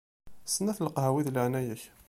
[0.53, 1.81] Snat n leqhawi di leɛnaya-k.